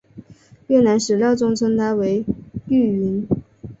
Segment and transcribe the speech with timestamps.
[0.65, 2.25] 越南史料中称她为
[2.67, 3.27] 玉云。